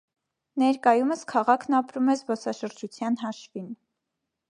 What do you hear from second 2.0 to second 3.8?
է զբոսաշրջության հաշվին։